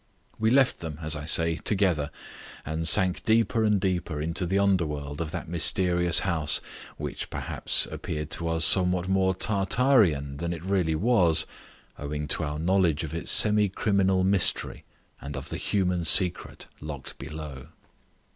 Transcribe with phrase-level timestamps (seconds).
[0.39, 2.09] We left them, as I say, together,
[2.65, 6.59] and sank deeper and deeper into the under world of that mysterious house,
[6.97, 11.45] which, perhaps, appeared to us somewhat more Tartarean than it really was,
[11.99, 14.85] owing to our knowledge of its semi criminal mystery
[15.21, 17.67] and of the human secret locked below.